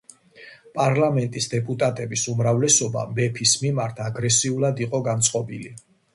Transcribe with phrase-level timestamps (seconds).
[0.77, 5.73] პარლამენტის დეპუტატების უმრავლესობა მეფის მიმართ აგრესიულად იყო განწყობილი.